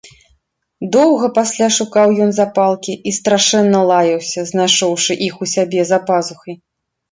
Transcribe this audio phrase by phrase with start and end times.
[0.95, 6.61] Доўга пасля шукаў ён запалкі і страшэнна лаяўся, знайшоўшы іх у сябе за пазухай.